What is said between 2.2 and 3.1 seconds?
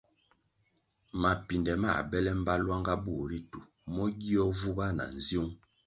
mbpa lwanga